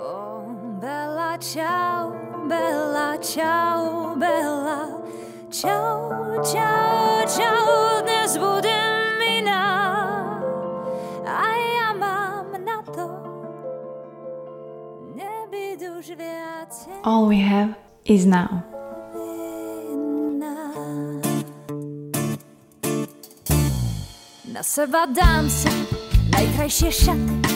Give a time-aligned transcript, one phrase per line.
[0.00, 0.44] Oh,
[0.80, 2.12] Bella, ciao,
[2.46, 5.02] Bella, ciao, Bella,
[5.50, 8.38] ciao, ciao, ciao, dnes
[9.38, 10.38] iná.
[11.26, 13.10] A ja mám na to
[15.18, 17.74] nebyť už viacej All we have
[18.06, 18.62] is now.
[24.46, 25.74] Na seba dám si
[26.30, 27.47] najkrajšie šaty.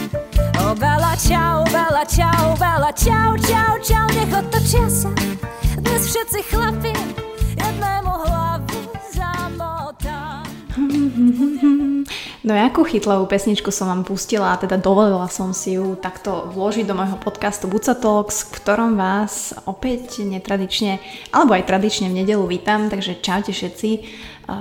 [0.73, 5.13] O, Bela, čau, Bela, čau, Bela, čau, čau, čau, nech otočia sa.
[5.77, 6.97] Dnes všetci chlapi
[7.61, 8.81] jednému hlavu
[9.13, 10.49] zamotám.
[12.43, 16.91] No jakú chytlavú pesničku som vám pustila a teda dovolila som si ju takto vložiť
[16.91, 20.99] do môjho podcastu Buca Talks, v ktorom vás opäť netradične,
[21.31, 23.91] alebo aj tradične v nedelu vítam, takže čaute všetci,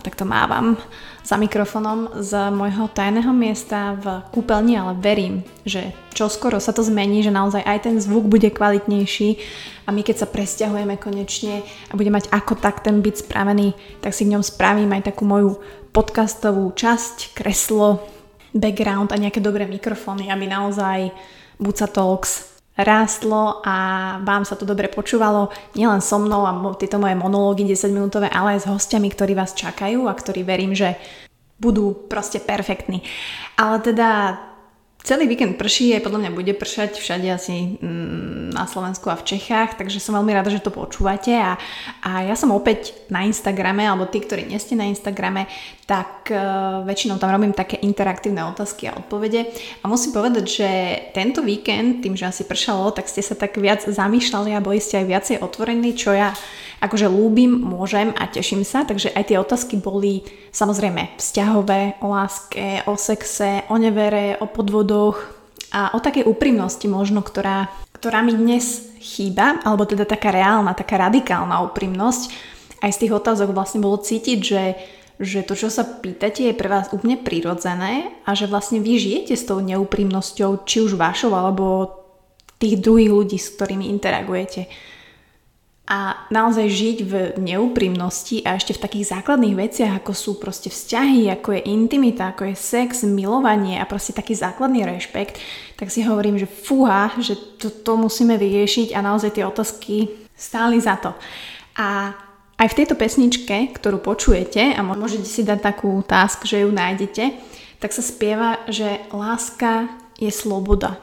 [0.05, 0.77] takto mávam
[1.26, 7.26] za mikrofonom z môjho tajného miesta v kúpeľni, ale verím, že čoskoro sa to zmení,
[7.26, 9.41] že naozaj aj ten zvuk bude kvalitnejší
[9.85, 13.73] a my keď sa presťahujeme konečne a bude mať ako tak ten byt spravený,
[14.05, 15.57] tak si v ňom spravím aj takú moju
[15.92, 18.08] podcastovú časť, kreslo,
[18.56, 21.12] background a nejaké dobré mikrofóny, aby naozaj
[21.60, 23.76] Buca Talks rástlo a
[24.24, 28.58] vám sa to dobre počúvalo nielen so mnou a tieto moje monológy 10 minútové, ale
[28.58, 30.96] aj s hostiami, ktorí vás čakajú a ktorí verím, že
[31.62, 33.06] budú proste perfektní.
[33.60, 34.40] Ale teda
[35.02, 39.26] celý víkend prší, aj podľa mňa bude pršať všade asi mm, na Slovensku a v
[39.35, 41.57] Čechách, takže som veľmi rada, že to počúvate a,
[42.05, 45.49] a ja som opäť na Instagrame, alebo tí, ktorí nie ste na Instagrame,
[45.90, 49.49] tak uh, väčšinou tam robím také interaktívne otázky a odpovede.
[49.84, 50.70] A musím povedať, že
[51.12, 55.04] tento víkend, tým, že asi pršalo, tak ste sa tak viac zamýšľali a boli ste
[55.04, 56.32] aj viacej otvorení, čo ja
[56.82, 62.82] akože ľúbim, môžem a teším sa, takže aj tie otázky boli samozrejme vzťahové, o láske,
[62.90, 64.50] o sexe, o nevere, o
[64.92, 65.18] podvodoch
[65.72, 71.00] a o takej úprimnosti možno, ktorá, ktorá mi dnes chýba, alebo teda taká reálna, taká
[71.00, 72.52] radikálna úprimnosť.
[72.84, 74.63] Aj z tých otázok vlastne bolo cítiť, že
[75.22, 79.38] že to, čo sa pýtate, je pre vás úplne prirodzené a že vlastne vy žijete
[79.38, 81.94] s tou neúprimnosťou, či už vašou, alebo
[82.57, 84.66] tých druhých ľudí, s ktorými interagujete.
[85.90, 91.28] A naozaj žiť v neúprimnosti a ešte v takých základných veciach, ako sú proste vzťahy,
[91.28, 95.42] ako je intimita, ako je sex, milovanie a proste taký základný rešpekt,
[95.75, 100.80] tak si hovorím, že fúha, že to, to musíme vyriešiť a naozaj tie otázky stáli
[100.80, 101.12] za to.
[101.75, 102.13] A
[102.62, 107.34] aj v tejto pesničke, ktorú počujete a môžete si dať takú task, že ju nájdete,
[107.81, 109.90] tak sa spieva, že láska
[110.22, 111.02] je sloboda.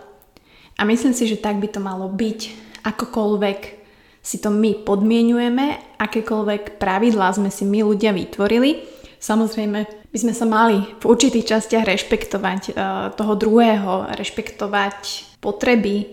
[0.78, 2.70] A myslím si, že tak by to malo byť.
[2.86, 3.77] Akokoľvek
[4.22, 8.84] si to my podmienujeme, akékoľvek pravidlá sme si my ľudia vytvorili.
[9.18, 12.74] Samozrejme, by sme sa mali v určitých častiach rešpektovať uh,
[13.18, 16.12] toho druhého, rešpektovať potreby,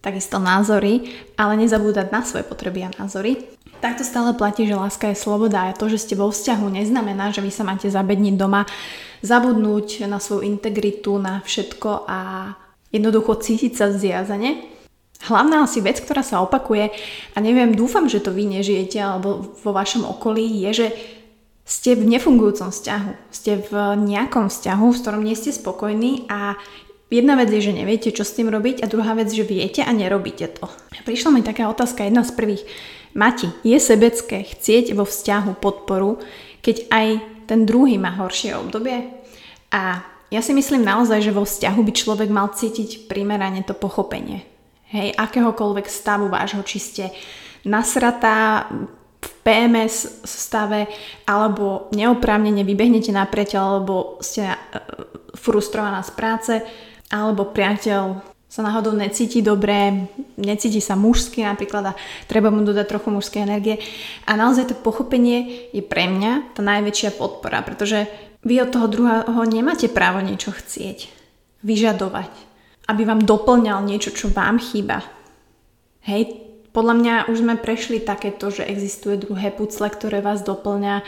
[0.00, 3.58] takisto názory, ale nezabúdať na svoje potreby a názory.
[3.78, 7.44] Takto stále platí, že láska je sloboda a to, že ste vo vzťahu neznamená, že
[7.44, 8.66] vy sa máte zabedniť doma,
[9.22, 12.18] zabudnúť na svoju integritu, na všetko a
[12.90, 14.77] jednoducho cítiť sa zviazane.
[15.18, 16.94] Hlavná asi vec, ktorá sa opakuje
[17.34, 20.88] a neviem, dúfam, že to vy nežijete alebo vo vašom okolí, je, že
[21.68, 23.12] ste v nefungujúcom vzťahu.
[23.28, 26.56] Ste v nejakom vzťahu, v ktorom nie ste spokojní a
[27.08, 29.88] Jedna vec je, že neviete, čo s tým robiť a druhá vec, že viete a
[29.96, 30.68] nerobíte to.
[31.08, 32.68] Prišla mi taká otázka, jedna z prvých.
[33.16, 36.20] Mati, je sebecké chcieť vo vzťahu podporu,
[36.60, 37.06] keď aj
[37.48, 39.08] ten druhý má horšie obdobie?
[39.72, 44.44] A ja si myslím naozaj, že vo vzťahu by človek mal cítiť primerane to pochopenie.
[44.88, 47.04] Hej, akéhokoľvek stavu vášho, či ste
[47.68, 48.68] nasratá,
[49.18, 50.86] v PMS stave,
[51.26, 54.56] alebo neoprávnene vybehnete na priateľ, alebo ste e,
[55.34, 56.54] frustrovaná z práce,
[57.10, 60.08] alebo priateľ sa náhodou necíti dobre,
[60.40, 63.76] necíti sa mužsky napríklad a treba mu dodať trochu mužskej energie.
[64.24, 68.08] A naozaj to pochopenie je pre mňa tá najväčšia podpora, pretože
[68.46, 71.12] vy od toho druhého nemáte právo niečo chcieť,
[71.60, 72.47] vyžadovať,
[72.88, 75.04] aby vám doplňal niečo, čo vám chýba.
[76.08, 76.40] Hej,
[76.72, 81.04] podľa mňa už sme prešli takéto, že existuje druhé pucle, ktoré vás doplňa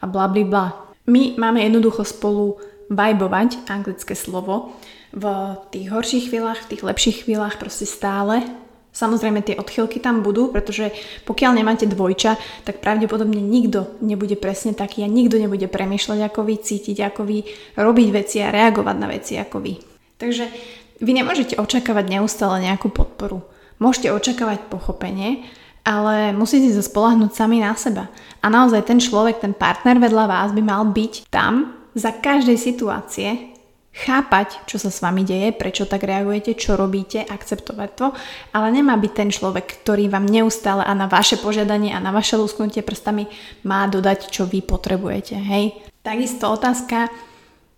[0.00, 0.66] a bla bla bla.
[1.10, 4.74] My máme jednoducho spolu vibovať, anglické slovo,
[5.16, 5.24] v
[5.72, 8.42] tých horších chvíľach, v tých lepších chvíľach proste stále.
[8.96, 10.88] Samozrejme tie odchylky tam budú, pretože
[11.28, 16.54] pokiaľ nemáte dvojča, tak pravdepodobne nikto nebude presne taký a nikto nebude premýšľať ako vy,
[16.60, 17.38] cítiť ako vy,
[17.76, 19.72] robiť veci a reagovať na veci ako vy.
[20.16, 20.44] Takže
[21.00, 23.44] vy nemôžete očakávať neustále nejakú podporu.
[23.76, 25.44] Môžete očakávať pochopenie,
[25.86, 28.08] ale musíte sa spolahnúť sami na seba.
[28.40, 33.56] A naozaj ten človek, ten partner vedľa vás by mal byť tam za každej situácie,
[33.96, 38.12] chápať, čo sa s vami deje, prečo tak reagujete, čo robíte, akceptovať to,
[38.52, 42.36] ale nemá byť ten človek, ktorý vám neustále a na vaše požiadanie a na vaše
[42.36, 43.24] lusknutie prstami
[43.64, 45.40] má dodať, čo vy potrebujete.
[45.40, 45.80] Hej?
[46.04, 47.08] Takisto otázka,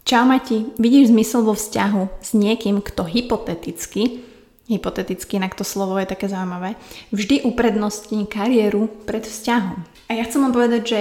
[0.09, 4.25] čau Mati, vidíš zmysel vo vzťahu s niekým, kto hypoteticky,
[4.65, 6.81] hypoteticky, inak to slovo je také zaujímavé,
[7.13, 9.85] vždy uprednostní kariéru pred vzťahom.
[10.09, 11.01] A ja chcem vám povedať, že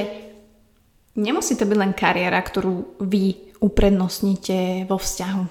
[1.16, 5.44] nemusí to byť len kariéra, ktorú vy uprednostníte vo vzťahu.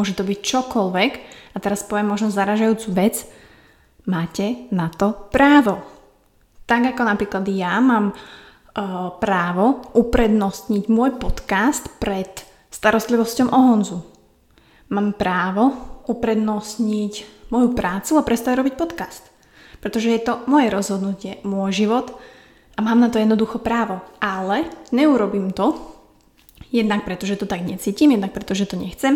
[0.00, 1.12] Môže to byť čokoľvek
[1.52, 3.28] a teraz poviem možno zaražajúcu vec,
[4.08, 5.76] máte na to právo.
[6.64, 13.98] Tak ako napríklad ja mám uh, právo uprednostniť môj podcast pred starostlivosťou o Honzu.
[14.90, 15.70] Mám právo
[16.10, 19.22] uprednostniť moju prácu a prestať robiť podcast.
[19.78, 22.18] Pretože je to moje rozhodnutie, môj život
[22.74, 24.02] a mám na to jednoducho právo.
[24.18, 25.94] Ale neurobím to,
[26.74, 29.14] Jednak preto, že to tak necítim, jednak preto, že to nechcem.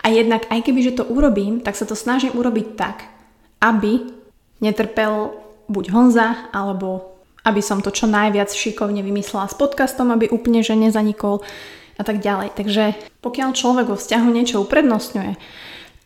[0.00, 3.04] A jednak aj keby, že to urobím, tak sa to snažím urobiť tak,
[3.60, 4.08] aby
[4.64, 5.36] netrpel
[5.68, 7.12] buď Honza, alebo
[7.44, 11.44] aby som to čo najviac šikovne vymyslela s podcastom, aby úplne že nezanikol
[11.98, 12.54] a tak ďalej.
[12.54, 12.84] Takže
[13.22, 15.32] pokiaľ človek vo vzťahu niečo uprednostňuje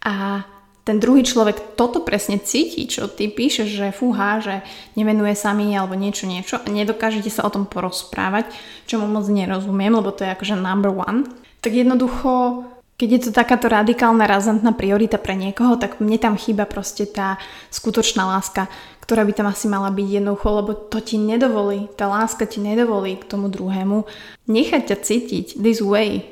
[0.05, 0.45] a
[0.89, 4.65] ten druhý človek toto presne cíti, čo ty píšeš, že fúha, že
[4.97, 8.49] nevenuje sa mi alebo niečo, niečo a nedokážete sa o tom porozprávať,
[8.89, 11.29] čo mu moc nerozumiem, lebo to je akože number one,
[11.61, 12.65] tak jednoducho
[12.99, 17.39] keď je to takáto radikálna, razantná priorita pre niekoho, tak mne tam chýba proste tá
[17.71, 18.67] skutočná láska,
[19.07, 23.17] ktorá by tam asi mala byť jednoducho, lebo to ti nedovolí, tá láska ti nedovolí
[23.23, 24.03] k tomu druhému
[24.51, 26.27] nechať ťa cítiť this way,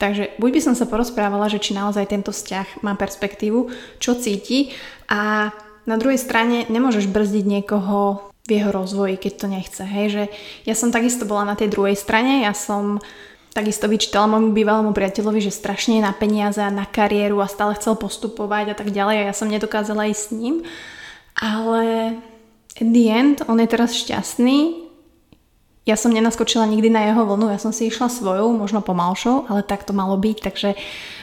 [0.00, 3.68] Takže buď by som sa porozprávala, že či naozaj tento vzťah má perspektívu,
[4.00, 4.72] čo cíti
[5.12, 5.52] a
[5.84, 9.82] na druhej strane nemôžeš brzdiť niekoho v jeho rozvoji, keď to nechce.
[9.84, 10.22] Hej, že
[10.64, 12.96] ja som takisto bola na tej druhej strane, ja som
[13.50, 17.74] takisto vyčítala môjmu bývalému priateľovi, že strašne je na peniaze a na kariéru a stále
[17.78, 20.54] chcel postupovať a tak ďalej a ja som nedokázala ísť s ním.
[21.34, 22.14] Ale
[22.78, 24.90] in the end, on je teraz šťastný,
[25.88, 29.66] ja som nenaskočila nikdy na jeho vlnu, ja som si išla svojou, možno pomalšou, ale
[29.66, 30.68] tak to malo byť, takže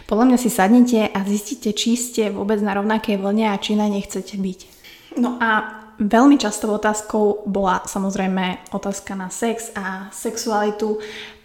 [0.09, 3.87] podľa mňa si sadnite a zistite, či ste vôbec na rovnakej vlne a či na
[3.87, 4.59] nej chcete byť.
[5.21, 10.97] No a veľmi častou otázkou bola samozrejme otázka na sex a sexualitu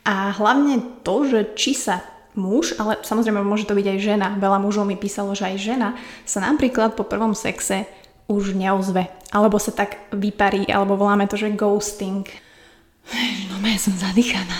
[0.02, 2.02] a hlavne to, že či sa
[2.34, 5.88] muž, ale samozrejme môže to byť aj žena, veľa mužov mi písalo, že aj žena
[6.24, 7.84] sa napríklad po prvom sexe
[8.26, 12.24] už neozve, alebo sa tak vyparí, alebo voláme to, že ghosting.
[13.50, 14.58] No ja som zadýchaná.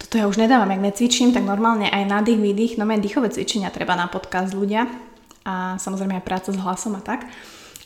[0.00, 3.96] Toto ja už nedávam, ak necvičím, tak normálne aj nádych, výdych, no dýchové cvičenia treba
[3.98, 4.88] na podcast ľudia.
[5.44, 7.24] A samozrejme aj práca s hlasom a tak.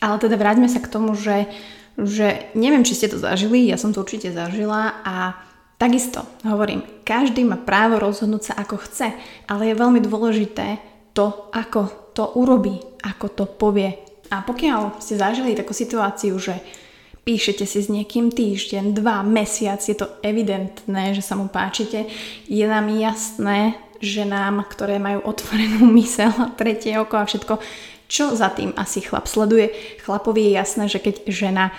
[0.03, 1.47] Ale teda vráťme sa k tomu, že,
[1.95, 4.99] že neviem, či ste to zažili, ja som to určite zažila.
[5.07, 5.39] A
[5.79, 9.13] takisto hovorím, každý má právo rozhodnúť sa ako chce,
[9.51, 10.79] ale je veľmi dôležité
[11.15, 13.95] to, ako to urobí, ako to povie.
[14.31, 16.59] A pokiaľ ste zažili takú situáciu, že
[17.25, 22.07] píšete si s niekým týždeň, dva, mesiac, je to evidentné, že sa mu páčite.
[22.47, 27.59] Je nám jasné, že nám, ktoré majú otvorenú mysel, tretie oko a všetko,
[28.05, 29.73] čo za tým asi chlap sleduje.
[30.05, 31.73] Chlapovi je jasné, že keď žena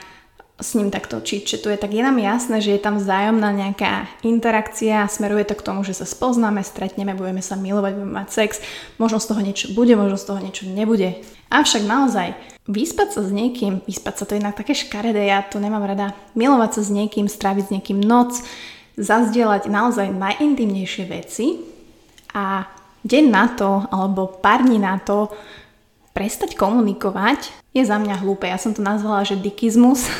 [0.56, 5.12] s ním takto čituje, tak je nám jasné, že je tam vzájomná nejaká interakcia a
[5.12, 8.63] smeruje to k tomu, že sa spoznáme, stretneme, budeme sa milovať, budeme mať sex,
[8.96, 11.19] možno z toho niečo bude, možno z toho niečo nebude.
[11.52, 12.40] Avšak naozaj,
[12.72, 16.16] vyspať sa s niekým, vyspať sa to je inak také škaredé, ja to nemám rada,
[16.40, 18.40] milovať sa s niekým, stráviť s niekým noc,
[18.95, 21.59] zazdieľať naozaj najintimnejšie veci
[22.31, 22.64] a
[23.04, 25.35] deň na to, alebo pár dní na to,
[26.16, 28.48] prestať komunikovať je za mňa hlúpe.
[28.48, 30.07] Ja som to nazvala, že dikizmus.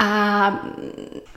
[0.00, 0.08] A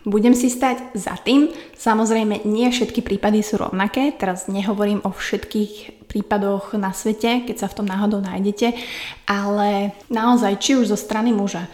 [0.08, 1.52] budem si stať za tým.
[1.76, 4.16] Samozrejme, nie všetky prípady sú rovnaké.
[4.16, 8.72] Teraz nehovorím o všetkých prípadoch na svete, keď sa v tom náhodou nájdete.
[9.28, 11.68] Ale naozaj, či už zo strany muža,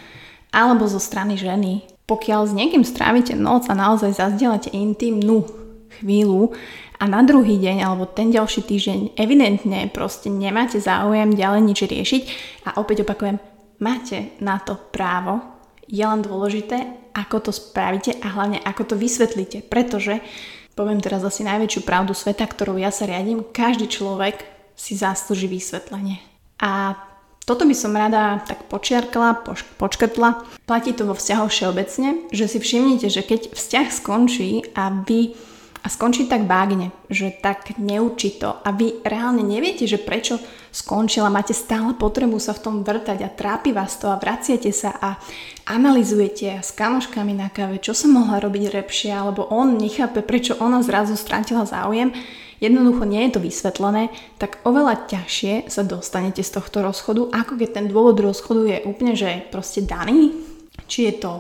[0.50, 5.59] alebo zo strany ženy, pokiaľ s niekým strávite noc a naozaj zazdielate intimnú
[5.98, 6.54] chvíľu,
[7.00, 12.24] a na druhý deň alebo ten ďalší týždeň evidentne proste nemáte záujem ďalej nič riešiť
[12.68, 13.40] a opäť opakujem,
[13.80, 15.40] máte na to právo,
[15.88, 20.20] je len dôležité, ako to spravíte a hlavne ako to vysvetlíte, pretože
[20.76, 24.44] poviem teraz asi najväčšiu pravdu sveta, ktorou ja sa riadím, každý človek
[24.76, 26.20] si zaslúži vysvetlenie.
[26.60, 27.00] A
[27.48, 30.46] toto by som rada tak počiarkla, poš- počkrtla.
[30.70, 35.34] Platí to vo vzťahu všeobecne, že si všimnite, že keď vzťah skončí a vy
[35.80, 40.38] a skončí tak vágne, že tak neurčito a vy reálne neviete, že prečo
[40.70, 44.92] skončila, máte stále potrebu sa v tom vrtať a trápi vás to a vraciate sa
[44.92, 45.16] a
[45.66, 50.84] analizujete s kamoškami na káve, čo som mohla robiť lepšie, alebo on nechápe, prečo ona
[50.84, 52.12] zrazu strátila záujem,
[52.60, 57.70] jednoducho nie je to vysvetlené, tak oveľa ťažšie sa dostanete z tohto rozchodu, ako keď
[57.72, 60.36] ten dôvod rozchodu je úplne, že proste daný.
[60.90, 61.32] Či je to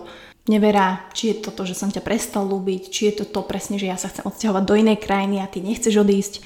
[0.49, 3.77] nevera, či je to to, že som ťa prestal ľúbiť, či je to to presne,
[3.77, 6.41] že ja sa chcem odsťahovať do inej krajiny a ty nechceš odísť.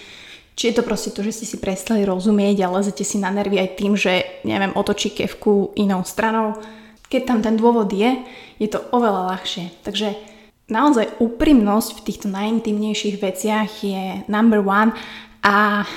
[0.54, 3.58] Či je to proste to, že ste si prestali rozumieť a lezete si na nervy
[3.58, 6.60] aj tým, že neviem, otočí kevku inou stranou.
[7.10, 8.22] Keď tam ten dôvod je,
[8.62, 9.82] je to oveľa ľahšie.
[9.82, 10.14] Takže
[10.70, 14.94] naozaj úprimnosť v týchto najintimnejších veciach je number one
[15.42, 15.88] a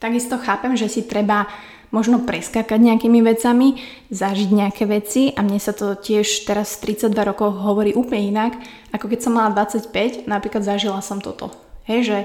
[0.00, 1.44] takisto chápem, že si treba
[1.90, 3.80] možno preskákať nejakými vecami,
[4.12, 8.52] zažiť nejaké veci a mne sa to tiež teraz v 32 rokov hovorí úplne inak,
[8.92, 11.52] ako keď som mala 25, napríklad zažila som toto.
[11.88, 12.18] Hej, že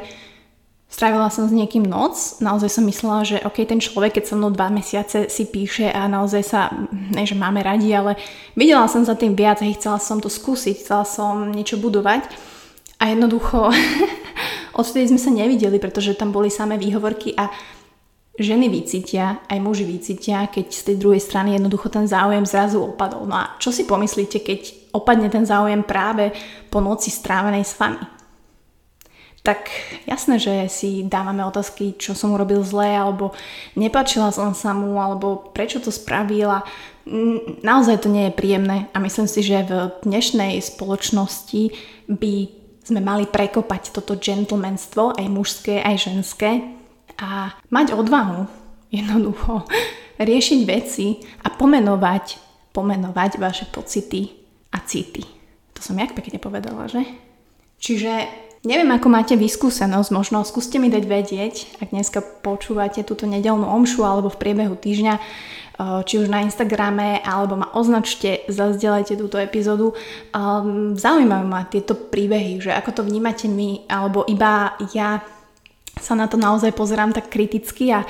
[0.93, 4.53] Strávila som s niekým noc, naozaj som myslela, že ok, ten človek, keď so mnou
[4.53, 8.13] dva mesiace si píše a naozaj sa, ne že máme radi, ale
[8.53, 12.29] videla som za tým viac a chcela som to skúsiť, chcela som niečo budovať
[13.01, 13.74] a jednoducho
[14.77, 17.50] odtedy sme sa nevideli, pretože tam boli samé výhovorky a
[18.34, 23.30] ženy vycítia, aj muži vycítia, keď z tej druhej strany jednoducho ten záujem zrazu opadol.
[23.30, 26.34] No a čo si pomyslíte, keď opadne ten záujem práve
[26.74, 28.24] po noci strávenej s vami?
[29.44, 29.68] tak
[30.08, 33.36] jasné, že si dávame otázky, čo som urobil zle, alebo
[33.75, 36.63] nepačila som sa mu, alebo prečo to spravila.
[37.04, 41.75] Mm, naozaj to nie je príjemné a myslím si, že v dnešnej spoločnosti
[42.08, 42.36] by
[42.88, 46.63] sme mali prekopať toto gentlemanstvo, aj mužské, aj ženské
[47.20, 48.46] a mať odvahu
[48.93, 49.65] jednoducho
[50.22, 52.25] riešiť veci a pomenovať,
[52.72, 54.29] pomenovať vaše pocity
[54.74, 55.25] a city.
[55.74, 57.01] To som jak pekne povedala, že?
[57.82, 63.67] Čiže Neviem, ako máte vyskúsenosť, možno skúste mi dať vedieť, ak dneska počúvate túto nedelnú
[63.67, 69.36] omšu alebo v priebehu týždňa, eh, či už na Instagrame, alebo ma označte, zazdelajte túto
[69.36, 69.91] epizódu.
[70.32, 75.20] Um, zaujímajú ma tieto príbehy, že ako to vnímate my, alebo iba ja
[76.03, 78.03] sa na to naozaj pozerám tak kriticky a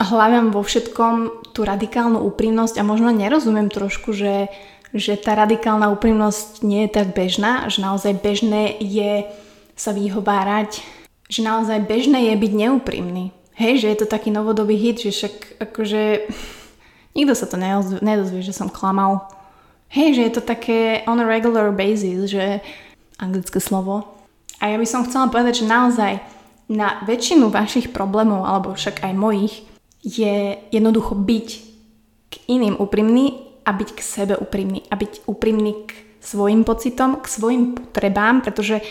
[0.00, 4.48] hľadám vo všetkom tú radikálnu úprimnosť a možno nerozumiem trošku, že,
[4.96, 9.28] že tá radikálna úprimnosť nie je tak bežná, že naozaj bežné je
[9.76, 10.80] sa vyhovárať,
[11.28, 13.32] že naozaj bežné je byť neúprimný.
[13.52, 16.02] Hej, že je to taký novodobý hit, že však akože
[17.12, 17.60] nikto sa to
[18.00, 19.28] nedozvie, že som klamal.
[19.92, 22.64] Hej, že je to také on a regular basis, že
[23.20, 24.08] anglické slovo.
[24.56, 26.22] A ja by som chcela povedať, že naozaj
[26.72, 29.54] na väčšinu vašich problémov, alebo však aj mojich,
[30.02, 31.48] je jednoducho byť
[32.32, 34.82] k iným úprimný a byť k sebe úprimný.
[34.90, 38.82] A byť úprimný k svojim pocitom, k svojim potrebám, pretože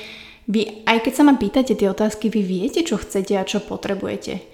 [0.48, 4.52] vy, aj keď sa ma pýtate tie otázky, vy viete, čo chcete a čo potrebujete.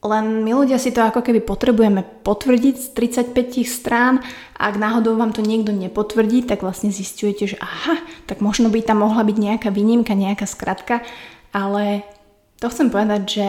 [0.00, 2.88] Len my ľudia si to ako keby potrebujeme potvrdiť z
[3.36, 4.24] 35 strán
[4.56, 8.80] a ak náhodou vám to niekto nepotvrdí, tak vlastne zistujete, že aha, tak možno by
[8.80, 11.04] tam mohla byť nejaká výnimka, nejaká skratka,
[11.52, 12.00] ale
[12.60, 13.48] to chcem povedať, že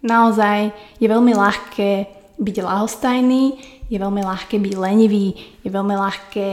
[0.00, 1.90] naozaj je veľmi ľahké
[2.40, 3.44] byť lahostajný,
[3.92, 6.46] je veľmi ľahké byť lenivý, je veľmi ľahké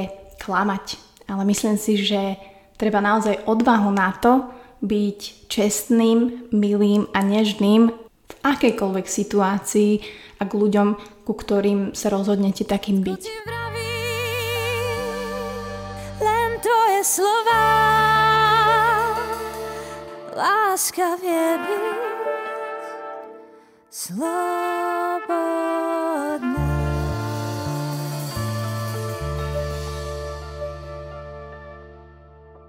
[0.43, 0.99] klamať.
[1.31, 2.35] Ale myslím si, že
[2.75, 4.43] treba naozaj odvahu na to,
[4.83, 7.87] byť čestným, milým a nežným
[8.27, 9.91] v akejkoľvek situácii
[10.39, 10.87] a k ľuďom,
[11.23, 13.21] ku ktorým sa rozhodnete takým byť.
[16.19, 18.02] Len to je slova,
[20.35, 21.93] łaska wie być.